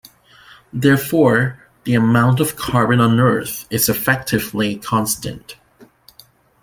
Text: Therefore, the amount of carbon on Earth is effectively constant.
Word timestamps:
Therefore, 0.73 1.63
the 1.83 1.93
amount 1.93 2.39
of 2.39 2.55
carbon 2.55 2.99
on 2.99 3.19
Earth 3.19 3.67
is 3.69 3.87
effectively 3.87 4.77
constant. 4.77 5.57